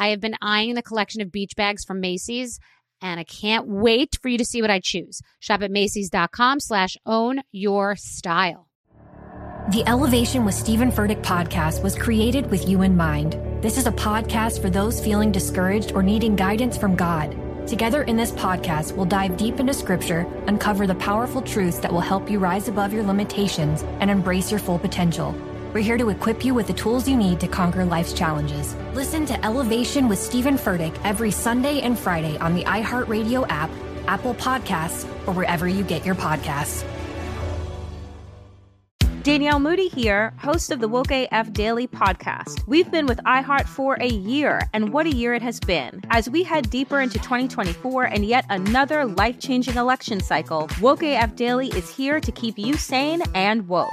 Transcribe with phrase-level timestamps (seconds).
[0.00, 2.58] I have been eyeing the collection of beach bags from Macy's
[3.02, 5.20] and I can't wait for you to see what I choose.
[5.40, 8.68] Shop at Macy's.com slash own your style.
[9.70, 13.38] The Elevation with Stephen Furtick podcast was created with you in mind.
[13.62, 17.36] This is a podcast for those feeling discouraged or needing guidance from God.
[17.68, 22.00] Together in this podcast, we'll dive deep into scripture, uncover the powerful truths that will
[22.00, 25.34] help you rise above your limitations and embrace your full potential.
[25.72, 28.74] We're here to equip you with the tools you need to conquer life's challenges.
[28.92, 33.70] Listen to Elevation with Stephen Furtick every Sunday and Friday on the iHeartRadio app,
[34.08, 36.84] Apple Podcasts, or wherever you get your podcasts.
[39.22, 42.66] Danielle Moody here, host of the Woke AF Daily podcast.
[42.66, 46.02] We've been with iHeart for a year, and what a year it has been.
[46.10, 51.36] As we head deeper into 2024 and yet another life changing election cycle, Woke AF
[51.36, 53.92] Daily is here to keep you sane and woke.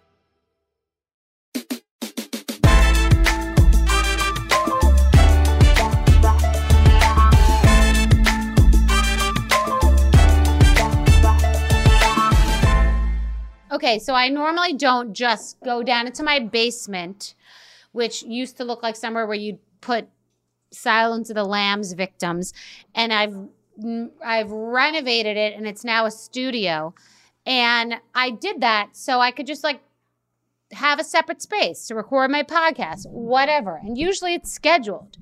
[13.81, 17.33] Okay, so I normally don't just go down into my basement,
[17.93, 20.07] which used to look like somewhere where you'd put
[20.71, 22.53] Silence of the Lambs victims,
[22.93, 23.35] and I've
[23.83, 26.93] mm, I've renovated it and it's now a studio.
[27.47, 29.81] And I did that so I could just like
[30.73, 33.77] have a separate space to record my podcast, whatever.
[33.83, 35.17] And usually it's scheduled.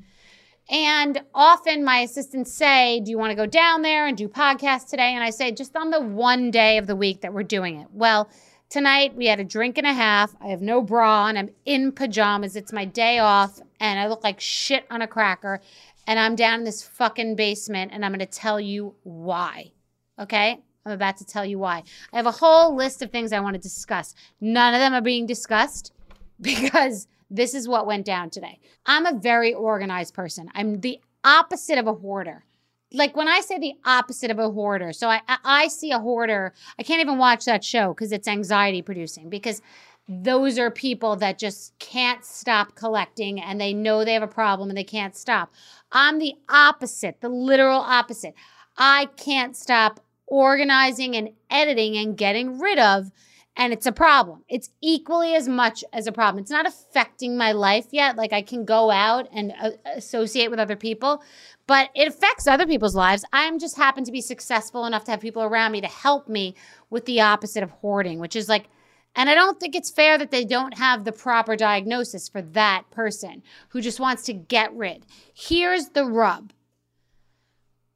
[0.70, 4.90] And often my assistants say, Do you want to go down there and do podcasts
[4.90, 5.14] today?
[5.16, 7.88] And I say, Just on the one day of the week that we're doing it.
[7.94, 8.30] Well,
[8.70, 10.36] tonight we had a drink and a half.
[10.40, 11.38] I have no bra on.
[11.38, 12.56] I'm in pajamas.
[12.56, 13.60] It's my day off.
[13.80, 15.60] And I look like shit on a cracker.
[16.08, 17.92] And I'm down in this fucking basement.
[17.94, 19.72] And I'm going to tell you why.
[20.20, 20.60] Okay?
[20.86, 21.84] I'm about to tell you why.
[22.14, 24.16] I have a whole list of things I want to discuss.
[24.40, 25.94] None of them are being discussed
[26.42, 28.60] because this is what went down today.
[28.86, 30.50] I'm a very organized person.
[30.56, 32.46] I'm the opposite of a hoarder.
[32.92, 36.54] Like when I say the opposite of a hoarder, so I I see a hoarder,
[36.80, 39.62] I can't even watch that show because it's anxiety producing because
[40.08, 44.70] those are people that just can't stop collecting and they know they have a problem
[44.70, 45.54] and they can't stop.
[45.92, 48.34] I'm the opposite, the literal opposite.
[48.76, 53.12] I can't stop organizing and editing and getting rid of
[53.56, 54.44] and it's a problem.
[54.48, 56.42] It's equally as much as a problem.
[56.42, 58.16] It's not affecting my life yet.
[58.16, 61.22] Like I can go out and uh, associate with other people,
[61.68, 63.26] but it affects other people's lives.
[63.34, 66.56] I'm just happen to be successful enough to have people around me to help me
[66.90, 68.70] with the opposite of hoarding, which is like,
[69.16, 72.84] and I don't think it's fair that they don't have the proper diagnosis for that
[72.92, 75.06] person who just wants to get rid.
[75.34, 76.54] Here's the rub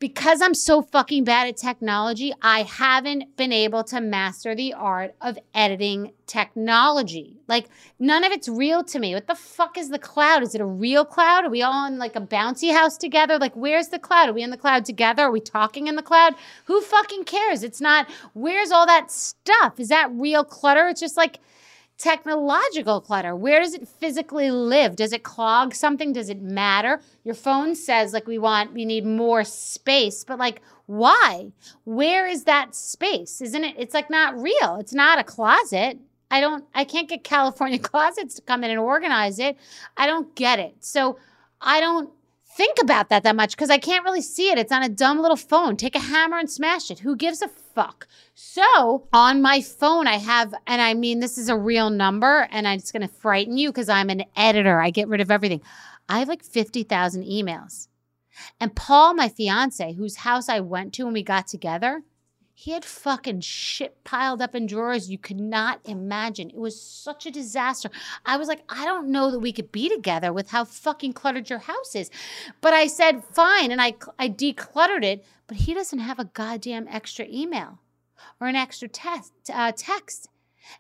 [0.04, 5.16] because I'm so fucking bad at technology, I haven't been able to master the art
[5.22, 7.38] of editing technology.
[7.48, 7.70] Like,
[8.00, 9.14] none of it's real to me.
[9.14, 10.44] What the fuck is the cloud?
[10.44, 11.46] Is it a real cloud?
[11.46, 13.38] Are we all in like a bouncy house together?
[13.40, 14.28] Like, where's the cloud?
[14.28, 15.24] Are we in the cloud together?
[15.24, 16.36] Are we talking in the cloud?
[16.66, 17.64] Who fucking cares?
[17.64, 19.80] It's not, where's all that stuff?
[19.80, 20.90] Is that real clutter?
[20.90, 21.40] It's just like,
[21.98, 23.36] technological clutter.
[23.36, 24.96] Where does it physically live?
[24.96, 26.14] Does it clog something?
[26.14, 27.02] Does it matter?
[27.24, 31.52] Your phone says like we want we need more space, but like why?
[31.86, 33.42] Where is that space?
[33.42, 34.78] Isn't it it's like not real.
[34.80, 36.00] It's not a closet.
[36.32, 39.58] I don't I can't get California closets to come in and organize it.
[39.96, 40.76] I don't get it.
[40.80, 41.18] So
[41.62, 42.10] I don't
[42.58, 44.58] think about that that much because I can't really see it.
[44.58, 45.78] It's on a dumb little phone.
[45.78, 47.00] Take a hammer and smash it.
[47.00, 48.08] Who gives a fuck?
[48.36, 52.68] So on my phone, I have, and I mean, this is a real number, and
[52.68, 54.80] it's going to frighten you because I'm an editor.
[54.80, 55.62] I get rid of everything.
[56.10, 57.88] I have like 50,000 emails.
[58.60, 62.04] And Paul, my fiance, whose house I went to when we got together,
[62.56, 66.50] He had fucking shit piled up in drawers you could not imagine.
[66.52, 67.90] It was such a disaster.
[68.26, 71.50] I was like, I don't know that we could be together with how fucking cluttered
[71.50, 72.12] your house is.
[72.62, 73.72] But I said, fine.
[73.72, 75.26] And I, I decluttered it.
[75.48, 77.80] But he doesn't have a goddamn extra email
[78.40, 80.30] or an extra test, uh, text.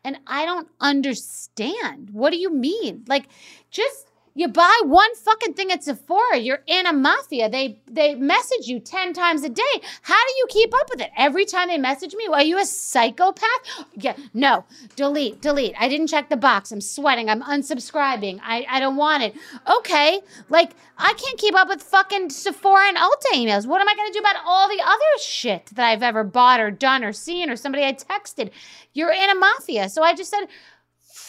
[0.03, 2.09] And I don't understand.
[2.11, 3.03] What do you mean?
[3.07, 3.25] Like,
[3.69, 7.49] just you buy one fucking thing at Sephora, you're in a mafia.
[7.49, 9.61] They they message you 10 times a day.
[10.01, 11.11] How do you keep up with it?
[11.15, 13.85] Every time they message me, are you a psychopath?
[13.95, 14.65] Yeah, no.
[14.95, 15.75] Delete, delete.
[15.79, 16.71] I didn't check the box.
[16.71, 17.29] I'm sweating.
[17.29, 18.39] I'm unsubscribing.
[18.43, 19.35] I, I don't want it.
[19.69, 20.21] Okay.
[20.49, 23.67] Like, I can't keep up with fucking Sephora and Ulta emails.
[23.67, 26.71] What am I gonna do about all the other shit that I've ever bought or
[26.71, 28.49] done or seen or somebody I texted?
[28.93, 29.89] You're in a mafia.
[29.89, 30.45] So I just said,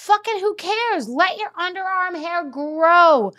[0.05, 1.09] fucking who cares?
[1.09, 3.33] Let your underarm hair grow.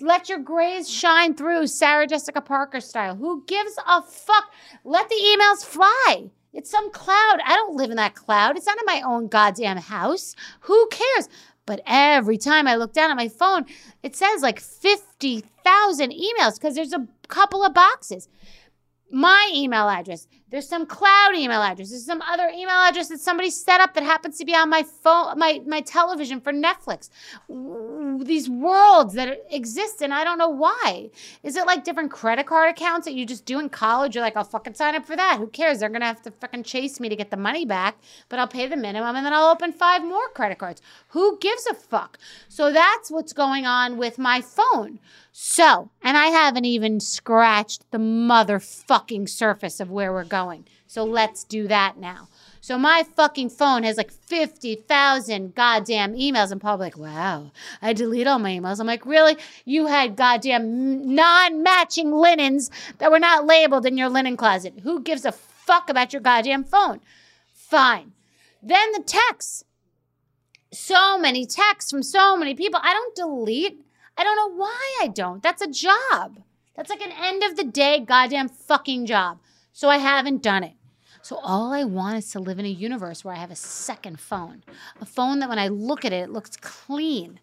[0.00, 3.16] Let your grays shine through, Sarah Jessica Parker style.
[3.16, 4.50] Who gives a fuck?
[4.84, 6.30] Let the emails fly.
[6.54, 7.40] It's some cloud.
[7.44, 8.56] I don't live in that cloud.
[8.56, 10.34] It's not in my own goddamn house.
[10.60, 11.28] Who cares?
[11.66, 13.66] But every time I look down at my phone,
[14.02, 18.28] it says like 50,000 emails because there's a couple of boxes
[19.10, 20.26] my email address.
[20.50, 21.90] There's some cloud email address.
[21.90, 24.82] There's some other email address that somebody set up that happens to be on my
[24.82, 27.10] phone, my my television for Netflix.
[28.24, 31.10] These worlds that exist, and I don't know why.
[31.42, 34.14] Is it like different credit card accounts that you just do in college?
[34.14, 35.36] You're like, I'll fucking sign up for that.
[35.38, 35.80] Who cares?
[35.80, 37.98] They're gonna have to fucking chase me to get the money back,
[38.30, 40.80] but I'll pay the minimum, and then I'll open five more credit cards.
[41.08, 42.18] Who gives a fuck?
[42.48, 44.98] So that's what's going on with my phone.
[45.40, 47.98] So, and I haven't even scratched the
[48.98, 50.66] motherfucking surface of where we're going.
[50.86, 52.28] So let's do that now.
[52.60, 56.50] So my fucking phone has like 50,000 goddamn emails.
[56.50, 58.80] And public, wow, I delete all my emails.
[58.80, 59.36] I'm like, really?
[59.64, 64.80] You had goddamn non matching linens that were not labeled in your linen closet.
[64.82, 67.00] Who gives a fuck about your goddamn phone?
[67.52, 68.12] Fine.
[68.62, 69.64] Then the texts.
[70.70, 72.80] So many texts from so many people.
[72.82, 73.80] I don't delete.
[74.18, 75.42] I don't know why I don't.
[75.42, 76.40] That's a job.
[76.78, 79.40] That's like an end of the day goddamn fucking job.
[79.72, 80.74] So I haven't done it.
[81.22, 84.20] So all I want is to live in a universe where I have a second
[84.20, 84.62] phone.
[85.00, 87.40] A phone that when I look at it, it looks clean.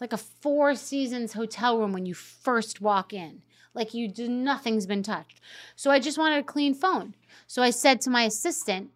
[0.00, 3.42] Like a four seasons hotel room when you first walk in.
[3.74, 5.38] Like you do nothing's been touched.
[5.76, 7.14] So I just wanted a clean phone.
[7.46, 8.88] So I said to my assistant,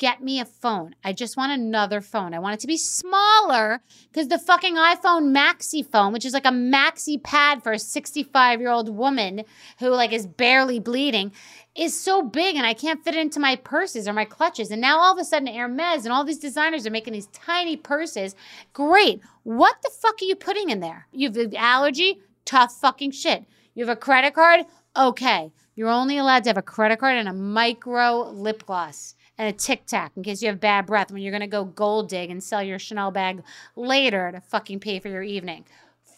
[0.00, 0.94] get me a phone.
[1.04, 2.32] I just want another phone.
[2.32, 6.46] I want it to be smaller because the fucking iPhone Maxi phone, which is like
[6.46, 9.42] a maxi pad for a 65 year old woman
[9.78, 11.32] who like is barely bleeding,
[11.76, 14.70] is so big and I can't fit it into my purses or my clutches.
[14.70, 17.76] And now all of a sudden Hermes and all these designers are making these tiny
[17.76, 18.34] purses.
[18.72, 19.20] Great.
[19.42, 21.08] What the fuck are you putting in there?
[21.12, 22.22] You have an allergy?
[22.46, 23.44] Tough fucking shit.
[23.74, 24.64] You have a credit card?
[24.96, 25.52] Okay.
[25.74, 29.52] You're only allowed to have a credit card and a micro lip gloss and a
[29.52, 32.30] tic tac in case you have bad breath when you're going to go gold dig
[32.30, 33.42] and sell your Chanel bag
[33.74, 35.64] later to fucking pay for your evening.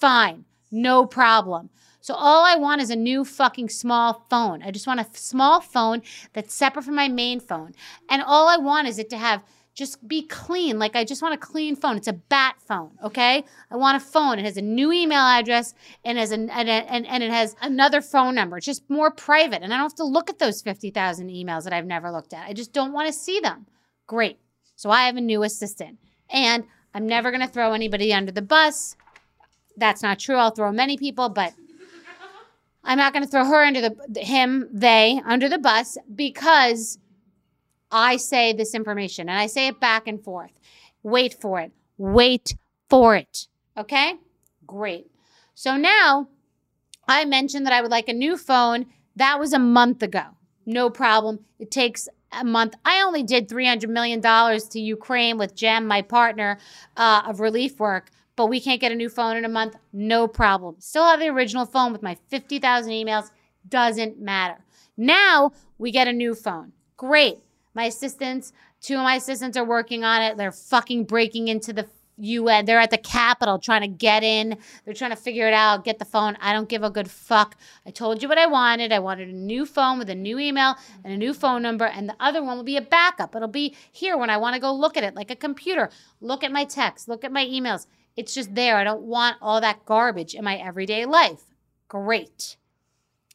[0.01, 1.71] Fine, no problem.
[2.01, 4.61] So all I want is a new fucking small phone.
[4.65, 6.03] I just want a small phone
[6.33, 7.77] that's separate from my main phone.
[8.11, 10.79] And all I want is it to have just be clean.
[10.79, 11.97] Like I just want a clean phone.
[11.97, 13.45] It's a bat phone, okay?
[13.71, 14.39] I want a phone.
[14.39, 15.75] It has a new email address
[16.05, 18.59] and has an and, and, and it has another phone number.
[18.59, 21.65] It's just more private, and I don't have to look at those fifty thousand emails
[21.65, 22.49] that I've never looked at.
[22.49, 23.67] I just don't want to see them.
[24.07, 24.39] Great.
[24.77, 25.99] So I have a new assistant,
[26.29, 26.65] and
[26.95, 28.97] I'm never going to throw anybody under the bus.
[29.77, 30.37] That's not true.
[30.37, 31.55] I'll throw many people, but
[32.85, 36.99] I'm not going to throw her under the him, they under the bus because
[37.93, 40.53] I say this information and I say it back and forth.
[41.03, 41.73] Wait for it.
[41.99, 42.57] Wait
[42.89, 43.47] for it.
[43.77, 44.15] Okay?
[44.67, 45.11] Great.
[45.55, 46.29] So now
[47.07, 48.87] I mentioned that I would like a new phone.
[49.17, 50.25] That was a month ago.
[50.65, 51.41] No problem.
[51.59, 52.75] It takes a month.
[52.85, 56.59] I only did $300 million to Ukraine with GEM, my partner
[56.97, 59.77] uh, of relief work, but we can't get a new phone in a month.
[59.93, 60.77] No problem.
[60.79, 63.31] Still have the original phone with my 50,000 emails.
[63.69, 64.65] Doesn't matter.
[64.97, 66.73] Now we get a new phone.
[66.97, 67.39] Great.
[67.75, 70.37] My assistants, two of my assistants are working on it.
[70.37, 71.89] They're fucking breaking into the
[72.19, 72.67] UN.
[72.67, 74.59] They're at the Capitol trying to get in.
[74.85, 76.37] They're trying to figure it out, get the phone.
[76.41, 77.57] I don't give a good fuck.
[77.87, 78.93] I told you what I wanted.
[78.93, 82.09] I wanted a new phone with a new email and a new phone number, and
[82.09, 83.35] the other one will be a backup.
[83.35, 85.91] It'll be here when I want to go look at it, like a computer.
[86.21, 87.87] Look at my text, look at my emails.
[88.17, 88.77] It's just there.
[88.77, 91.43] I don't want all that garbage in my everyday life.
[91.89, 92.57] Great.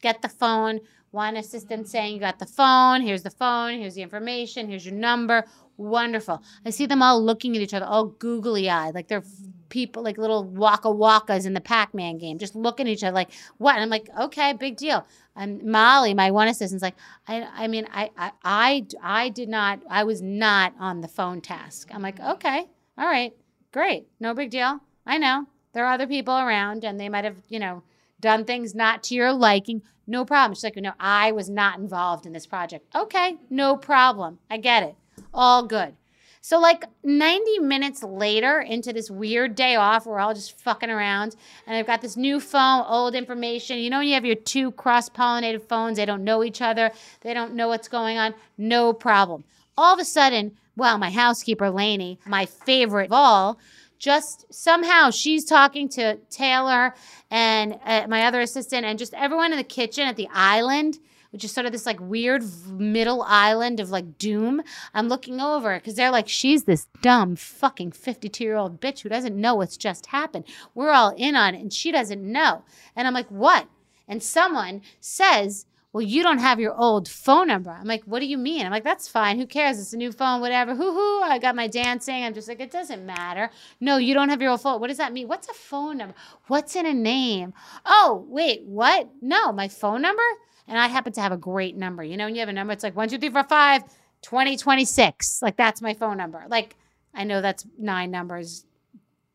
[0.00, 4.02] Get the phone one assistant saying, You got the phone, here's the phone, here's the
[4.02, 5.44] information, here's your number.
[5.76, 6.42] Wonderful.
[6.66, 9.22] I see them all looking at each other, all googly eyed, like they're
[9.68, 13.14] people, like little waka wakas in the Pac Man game, just looking at each other
[13.14, 13.74] like, what?
[13.74, 15.06] And I'm like, okay, big deal.
[15.36, 16.96] And Molly, my one assistant's like,
[17.28, 21.40] I, I mean, I, I, I, I did not, I was not on the phone
[21.40, 21.90] task.
[21.92, 23.32] I'm like, okay, all right,
[23.72, 24.80] great, no big deal.
[25.06, 27.82] I know there are other people around, and they might have, you know,
[28.20, 29.82] done things not to your liking.
[30.06, 30.54] No problem.
[30.54, 32.86] She's like, no, I was not involved in this project.
[32.94, 34.38] Okay, no problem.
[34.50, 34.94] I get it.
[35.34, 35.94] All good.
[36.40, 41.36] So, like 90 minutes later into this weird day off, we're all just fucking around,
[41.66, 43.78] and I've got this new phone, old information.
[43.78, 46.90] You know, when you have your two cross pollinated phones, they don't know each other,
[47.20, 48.34] they don't know what's going on.
[48.56, 49.44] No problem.
[49.76, 53.58] All of a sudden, well, my housekeeper, Lainey, my favorite of all,
[53.98, 56.94] just somehow she's talking to Taylor
[57.30, 60.98] and uh, my other assistant and just everyone in the kitchen at the island
[61.30, 64.62] which is sort of this like weird middle island of like doom.
[64.94, 69.08] I'm looking over because they're like, she's this dumb fucking 52 year old bitch who
[69.08, 70.46] doesn't know what's just happened.
[70.74, 72.64] We're all in on it and she doesn't know.
[72.96, 73.68] And I'm like, what?
[74.06, 77.70] And someone says, well, you don't have your old phone number.
[77.70, 78.66] I'm like, what do you mean?
[78.66, 79.38] I'm like, that's fine.
[79.38, 79.80] Who cares?
[79.80, 80.74] It's a new phone, whatever.
[80.74, 81.22] Hoo hoo.
[81.22, 82.24] I got my dancing.
[82.24, 83.50] I'm just like, it doesn't matter.
[83.80, 84.80] No, you don't have your old phone.
[84.80, 85.28] What does that mean?
[85.28, 86.14] What's a phone number?
[86.48, 87.54] What's in a name?
[87.86, 89.08] Oh, wait, what?
[89.22, 90.22] No, my phone number?
[90.66, 92.04] And I happen to have a great number.
[92.04, 93.82] You know, when you have a number, it's like 1, 2, 3, 4, 5,
[94.20, 95.40] 2026.
[95.40, 96.44] Like, that's my phone number.
[96.48, 96.76] Like,
[97.14, 98.66] I know that's nine numbers.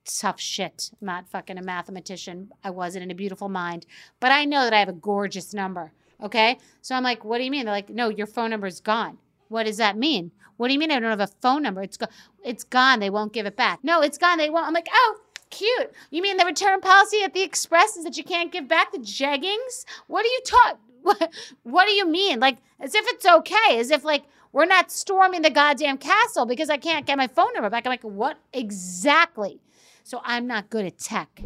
[0.06, 0.92] Tough shit.
[1.02, 2.52] I'm not fucking a mathematician.
[2.64, 3.88] I wasn't in a beautiful mind.
[4.20, 5.94] But I know that I have a gorgeous number.
[6.22, 6.58] Okay.
[6.82, 7.66] So I'm like, what do you mean?
[7.66, 9.18] They're like, no, your phone number is gone.
[9.50, 10.32] What does that mean?
[10.58, 11.82] What do you mean I don't have a phone number?
[11.82, 12.08] It's, go-
[12.44, 13.00] it's gone.
[13.00, 13.80] They won't give it back.
[13.84, 14.38] No, it's gone.
[14.38, 14.68] They won't.
[14.68, 15.18] I'm like, oh,
[15.50, 15.92] cute.
[16.12, 19.00] You mean the return policy at the Express is that you can't give back the
[19.00, 19.86] jeggings?
[20.08, 20.80] What are you talking?
[21.04, 22.40] What, what do you mean?
[22.40, 26.70] Like, as if it's okay, as if like we're not storming the goddamn castle because
[26.70, 27.86] I can't get my phone number back.
[27.86, 29.60] I'm like, what exactly?
[30.04, 31.42] So I'm not good at tech.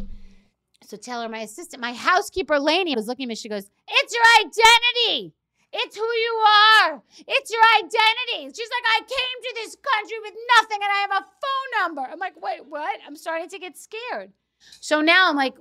[0.84, 3.34] So tell her, my assistant, my housekeeper Lainey was looking at me.
[3.34, 5.34] She goes, It's your identity.
[5.70, 6.44] It's who you
[6.86, 7.02] are.
[7.26, 8.54] It's your identity.
[8.56, 12.10] She's like, I came to this country with nothing and I have a phone number.
[12.10, 12.98] I'm like, wait, what?
[13.06, 14.32] I'm starting to get scared.
[14.80, 15.54] So now I'm like,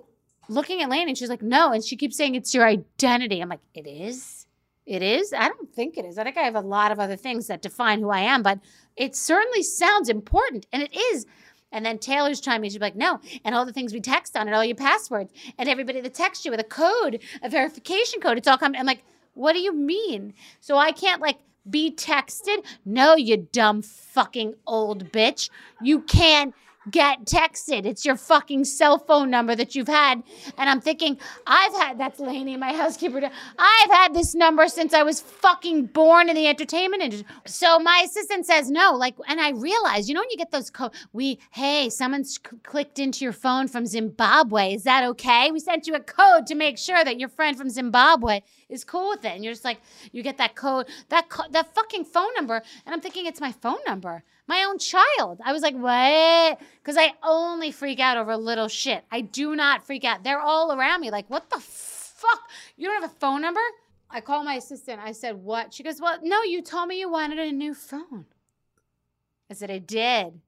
[0.49, 1.71] looking at Lainey, and she's like, no.
[1.71, 3.41] And she keeps saying it's your identity.
[3.41, 4.45] I'm like, it is?
[4.85, 5.33] It is?
[5.33, 6.17] I don't think it is.
[6.17, 8.59] I think I have a lot of other things that define who I am, but
[8.95, 10.65] it certainly sounds important.
[10.71, 11.25] And it is.
[11.77, 13.19] And then Taylor's chiming she'd be like, no.
[13.45, 16.43] And all the things we text on it, all your passwords, and everybody that texts
[16.43, 18.79] you with a code, a verification code, it's all coming.
[18.79, 19.03] I'm like,
[19.35, 20.33] what do you mean?
[20.59, 21.37] So I can't like
[21.69, 22.65] be texted?
[22.83, 25.51] No, you dumb fucking old bitch.
[25.79, 26.55] You can't
[26.91, 27.85] get texted.
[27.85, 30.23] It's your fucking cell phone number that you've had.
[30.57, 33.21] And I'm thinking, I've had, that's Lainey, my housekeeper.
[33.57, 37.27] I've had this number since I was fucking born in the entertainment industry.
[37.45, 38.93] So my assistant says no.
[38.93, 42.57] Like, and I realize, you know, when you get those, co- we, hey, someone's c-
[42.63, 44.73] clicked into your phone from Zimbabwe.
[44.73, 45.51] Is that okay?
[45.51, 49.09] We sent you a code to make sure that your friend from Zimbabwe is cool
[49.09, 49.29] with it.
[49.29, 49.79] And you're just like,
[50.11, 52.61] you get that code, that, co- that fucking phone number.
[52.85, 55.39] And I'm thinking, it's my phone number my own child.
[55.43, 56.59] I was like, what?
[56.81, 59.03] Because I only freak out over little shit.
[59.11, 60.23] I do not freak out.
[60.23, 62.41] They're all around me, like, what the fuck?
[62.77, 63.61] You don't have a phone number?
[64.09, 65.01] I call my assistant.
[65.03, 65.73] I said, what?
[65.73, 68.25] She goes, well, no, you told me you wanted a new phone.
[69.49, 70.39] I said, I did.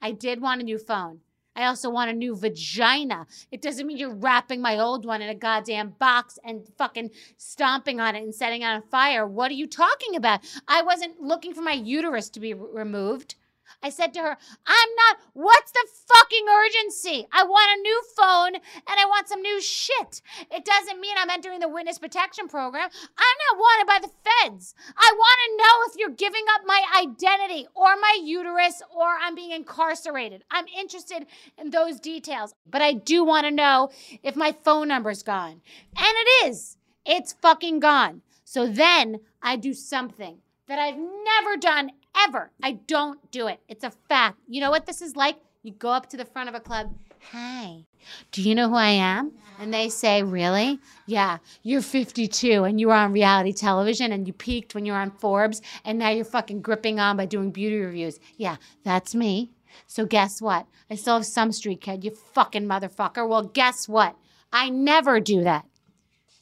[0.00, 1.20] I did want a new phone.
[1.58, 3.26] I also want a new vagina.
[3.50, 7.98] It doesn't mean you're wrapping my old one in a goddamn box and fucking stomping
[7.98, 9.26] on it and setting it on fire.
[9.26, 10.38] What are you talking about?
[10.68, 13.34] I wasn't looking for my uterus to be removed.
[13.82, 17.26] I said to her, I'm not, what's the fucking urgency?
[17.32, 20.22] I want a new phone and I want some new shit.
[20.50, 22.88] It doesn't mean I'm entering the witness protection program.
[22.92, 24.74] I'm not wanted by the feds.
[24.96, 29.34] I want to know if you're giving up my identity or my uterus or I'm
[29.34, 30.44] being incarcerated.
[30.50, 33.90] I'm interested in those details, but I do want to know
[34.22, 35.60] if my phone number's gone.
[35.96, 36.76] And it is.
[37.04, 38.22] It's fucking gone.
[38.44, 41.90] So then I do something that I've never done
[42.26, 42.50] ever.
[42.62, 43.60] I don't do it.
[43.68, 44.38] It's a fact.
[44.46, 45.36] You know what this is like?
[45.62, 46.94] You go up to the front of a club.
[47.32, 47.84] Hi,
[48.30, 49.32] do you know who I am?
[49.58, 50.78] And they say, Really?
[51.06, 54.98] Yeah, you're 52 and you were on reality television and you peaked when you were
[54.98, 58.20] on Forbes and now you're fucking gripping on by doing beauty reviews.
[58.36, 59.50] Yeah, that's me.
[59.86, 60.66] So guess what?
[60.90, 63.28] I still have some street kid, you fucking motherfucker.
[63.28, 64.16] Well, guess what?
[64.52, 65.66] I never do that.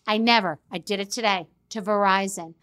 [0.07, 0.61] I never.
[0.71, 2.55] I did it today to Verizon.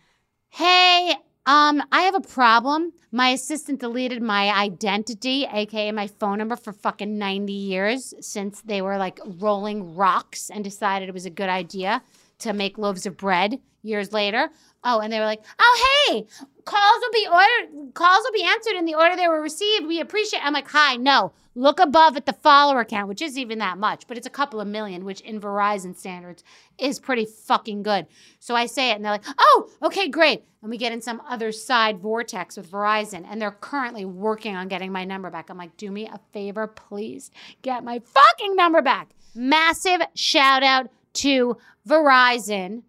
[0.50, 1.16] Hey,
[1.46, 2.94] um, I have a problem.
[3.12, 8.82] My assistant deleted my identity, aka my phone number, for fucking 90 years since they
[8.82, 12.02] were like rolling rocks and decided it was a good idea
[12.40, 14.50] to make loaves of bread years later.
[14.84, 16.28] Oh, and they were like, "Oh, hey,
[16.66, 17.94] calls will be ordered.
[17.94, 19.88] Calls will be answered in the order they were received.
[19.88, 21.32] We appreciate." I'm like, "Hi, no.
[21.56, 24.60] Look above at the follower count, which isn't even that much, but it's a couple
[24.60, 26.44] of million, which in Verizon standards
[26.78, 28.08] is pretty fucking good."
[28.40, 31.22] So I say it, and they're like, "Oh, okay, great." And we get in some
[31.28, 35.50] other side vortex with Verizon, and they're currently working on getting my number back.
[35.50, 40.90] I'm like, "Do me a favor, please, get my fucking number back." Massive shout out
[41.14, 42.84] to Verizon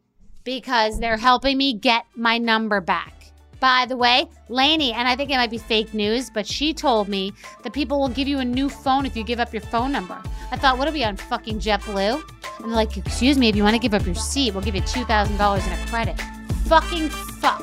[0.45, 3.33] because they're helping me get my number back.
[3.61, 7.09] By the way, Lainey, and I think it might be fake news, but she told
[7.09, 7.33] me
[7.63, 10.21] that people will give you a new phone if you give up your phone number.
[10.51, 12.23] I thought, what are we on fucking JetBlue?
[12.59, 14.75] And they're like, excuse me, if you want to give up your seat, we'll give
[14.75, 16.21] you $2,000 in a credit.
[16.67, 17.63] Fucking fuck.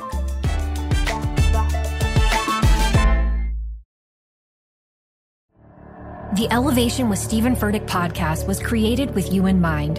[6.34, 9.98] The Elevation with Stephen Furtick podcast was created with you in mind.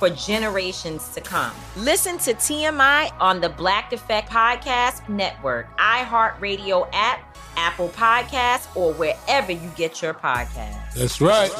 [0.00, 1.52] for generations to come.
[1.76, 9.52] Listen to TMI on the Black Effect Podcast Network, iHeartRadio app, Apple Podcasts, or wherever
[9.52, 10.94] you get your podcasts.
[10.94, 11.52] That's right.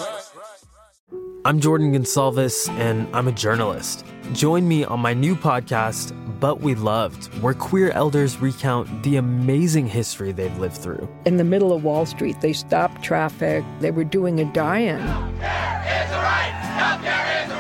[1.45, 4.07] I'm Jordan Gonsalves, and I'm a journalist.
[4.33, 9.87] Join me on my new podcast, But We Loved, where queer elders recount the amazing
[9.87, 11.09] history they've lived through.
[11.27, 15.01] In the middle of Wall Street, they stopped traffic, they were doing a die in.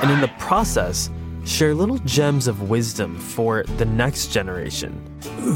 [0.02, 1.10] And in the process,
[1.44, 5.02] share little gems of wisdom for the next generation.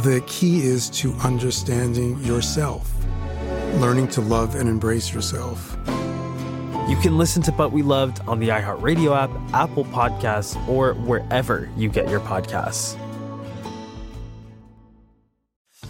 [0.03, 2.93] The key is to understanding yourself,
[3.77, 5.77] learning to love and embrace yourself.
[6.89, 11.71] You can listen to But We Loved on the iHeartRadio app, Apple Podcasts, or wherever
[11.77, 13.01] you get your podcasts.